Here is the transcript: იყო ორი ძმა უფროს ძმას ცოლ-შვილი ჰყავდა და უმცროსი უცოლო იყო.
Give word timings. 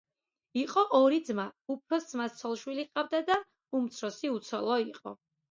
იყო 0.59 0.83
ორი 0.99 1.19
ძმა 1.27 1.45
უფროს 1.73 2.07
ძმას 2.13 2.39
ცოლ-შვილი 2.41 2.87
ჰყავდა 2.89 3.21
და 3.29 3.39
უმცროსი 3.83 4.35
უცოლო 4.41 4.81
იყო. 4.89 5.17